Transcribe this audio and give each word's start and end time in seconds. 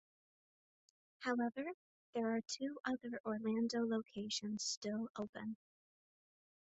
However 1.19 1.73
there 2.15 2.31
are 2.35 2.41
two 2.41 2.79
other 2.83 3.21
Orlando 3.23 3.85
locations 3.85 4.63
still 4.63 5.09
open. 5.15 5.57